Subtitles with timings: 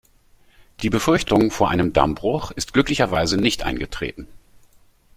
[0.81, 4.27] Die Befürchtung vor einem Dammbruch ist glücklicherweise nicht eingetreten.